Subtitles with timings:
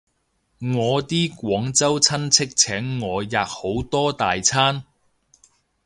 [0.61, 4.83] 我啲廣州親戚請我吔好多大餐